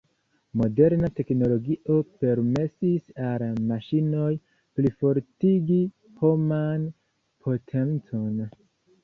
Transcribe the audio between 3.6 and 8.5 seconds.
maŝinoj plifortigi homan potencon.